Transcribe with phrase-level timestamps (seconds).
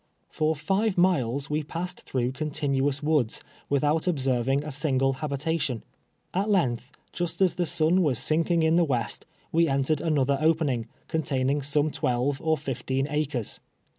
[0.31, 5.83] For live miles Ave passed through continuous woods without ohserving a single habita tion.
[6.33, 10.87] At h'ligtli, just as the sun was sinlviiig in the west, we entered another opening,
[11.07, 13.59] containing some twelve or fifteen acres.